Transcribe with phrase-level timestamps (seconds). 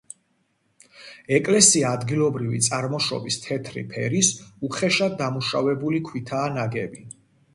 [1.37, 4.31] ეკლესია ადგილობრივი წარმოშობის თეთრი ფერის
[4.69, 7.07] უხეშად დამუშავებული ქვითაა ნაგები.